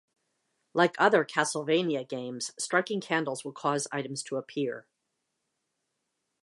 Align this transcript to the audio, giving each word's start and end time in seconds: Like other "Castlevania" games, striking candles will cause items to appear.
Like 0.73 0.95
other 0.97 1.23
"Castlevania" 1.23 2.09
games, 2.09 2.51
striking 2.57 3.01
candles 3.01 3.45
will 3.45 3.51
cause 3.51 3.87
items 3.91 4.23
to 4.23 4.37
appear. 4.37 4.87